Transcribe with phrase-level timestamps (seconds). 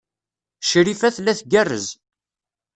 [0.69, 1.87] Crifa tella tgerrez.